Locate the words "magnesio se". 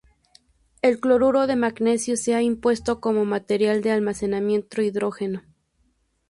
1.55-2.33